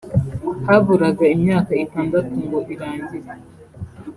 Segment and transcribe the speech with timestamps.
[0.65, 3.31] haburaga imyaka itandatu ngo irangire